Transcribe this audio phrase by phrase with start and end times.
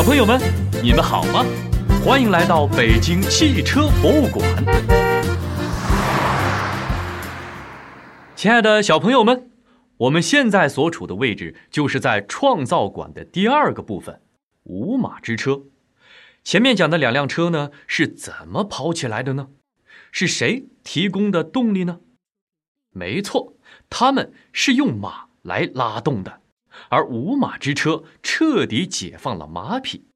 [0.00, 0.40] 小朋友们，
[0.82, 1.44] 你们好吗？
[2.02, 4.42] 欢迎来到北京汽车博物馆。
[8.34, 9.50] 亲爱的小朋友们，
[9.98, 14.22] 我们现在所处的位置就是在创造馆的第二个部分——
[14.64, 15.64] 五马之车。
[16.42, 19.48] 前面讲的两辆车呢，是怎么跑起来的呢？
[20.10, 22.00] 是谁提供的动力呢？
[22.94, 23.52] 没错，
[23.90, 26.40] 他们是用马来拉动的。
[26.88, 30.06] 而五马之车彻底解放了马匹，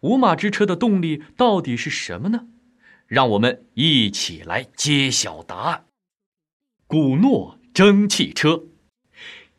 [0.00, 2.46] 五马之车的动力到底是什么呢？
[3.06, 5.86] 让我们一起来揭晓答案。
[6.86, 8.64] 古诺蒸汽车，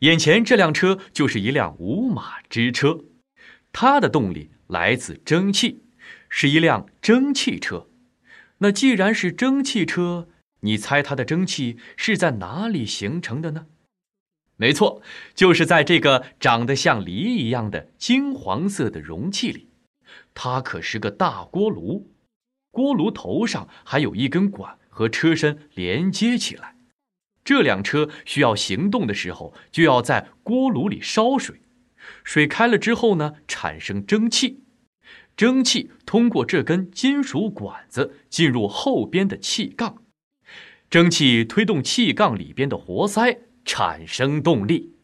[0.00, 3.04] 眼前这辆车就是一辆五马之车，
[3.72, 5.82] 它的动力来自蒸汽，
[6.28, 7.88] 是一辆蒸汽车。
[8.58, 10.28] 那既然是蒸汽车，
[10.60, 13.66] 你猜它的蒸汽是在哪里形成的呢？
[14.60, 15.00] 没错，
[15.34, 19.68] 就是在这个长得像梨一样的金黄色的容器里，
[20.34, 22.10] 它可是个大锅炉，
[22.70, 26.76] 锅炉头上还有一根管和车身连接起来。
[27.42, 31.62] 这辆车需要行动的时候，就要在锅炉里烧水，
[32.22, 34.60] 水开了之后呢，产生蒸汽，
[35.34, 40.02] 蒸汽通过这根金属管子进入后边的气缸，
[40.90, 43.38] 蒸汽推动气缸里边的活塞。
[43.72, 44.96] 产生动力。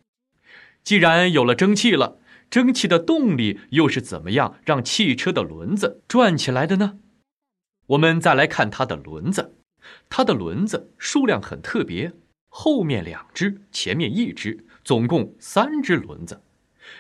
[0.83, 2.19] 既然有了蒸汽了，
[2.51, 6.99] 蒸汽的动力又是怎么样让汽车的轮子转起来的呢？
[7.87, 9.55] 我们再来看它的轮子，
[10.09, 12.13] 它的轮子数量很特别，
[12.49, 16.43] 后面两只，前面一只，总共三只轮子。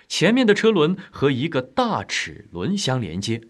[0.06, 3.40] 前面的车轮和一个大齿轮相连接，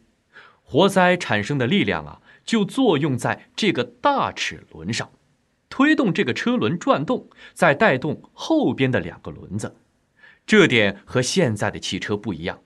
[0.63, 5.11] 活塞产生的力量啊，就作用在这个大齿轮上。
[5.69, 9.77] 推动这个车轮转动，再带动后边的两个轮子，
[10.47, 12.63] 这点和现在的汽车不一样。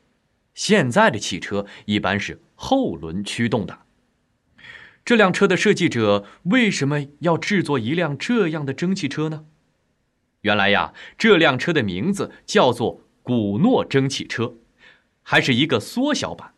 [0.54, 3.80] 现在的汽车一般是后轮驱动的。
[5.04, 9.46] 这辆车的设计者为什么要制作一辆这样的蒸汽车呢？
[10.42, 14.54] 原来呀，这辆车的名字叫做古诺蒸汽车，
[15.22, 16.54] 还是一个缩小版，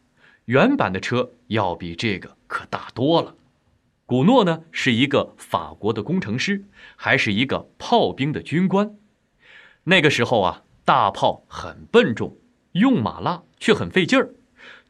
[0.47, 3.37] 原版的车要比这个可大多了。
[4.13, 8.95] 古诺呢是一个法国的工程师，还是一个炮兵的军官。
[9.85, 12.37] 那个时候啊，大炮很笨重，
[12.73, 14.35] 用马拉却很费劲儿。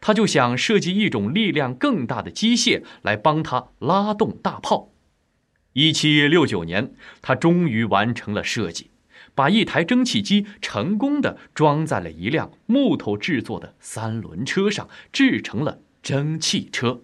[0.00, 4.91] 他就想设计一种力量更大的机械来帮他拉动大炮。
[5.75, 8.91] 一七六九年，他终于完成了设计，
[9.37, 17.03] 把一台蒸汽机成功的装在了一辆木头制作的三轮车上，制成了蒸汽车。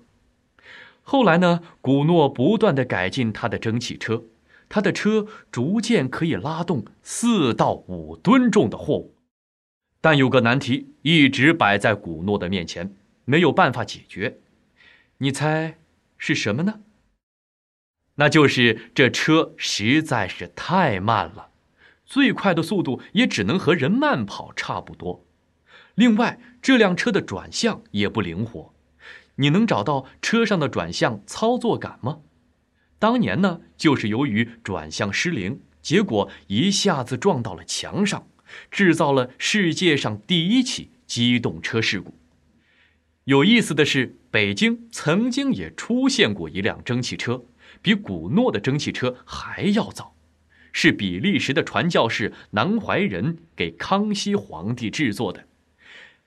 [1.10, 4.24] 后来呢，古诺不断的改进他的蒸汽车，
[4.68, 9.14] 他的车逐渐可以拉动四到五吨重的货物。
[10.02, 14.40] 但有个难题一直摆在古诺的面前，没有办法解决。
[15.16, 15.78] 你猜
[16.18, 16.80] 是什么呢？
[18.16, 21.48] 那就是这车实在是太慢了，
[22.04, 25.24] 最快的速度也只能和人慢跑差不多。
[25.94, 28.74] 另外，这辆车的转向也不灵活。
[29.40, 32.20] 你能找到车上的转向操作杆吗？
[32.98, 38.26] 当年呢，就是由于转向失灵，结果一下子撞到了墙上，
[38.70, 42.14] 制造了世界上第一起机动车事故。
[43.24, 47.44] 有意思的是，北京曾经也出现过一辆蒸汽车，
[47.80, 50.16] 比古诺的蒸汽车还要早，
[50.72, 55.46] 是比利时的传教士南怀仁给康熙皇帝制作的。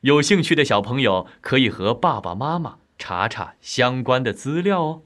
[0.02, 2.78] 有兴趣的小朋友可以和爸爸妈妈。
[3.04, 5.02] 查查相关的资料哦。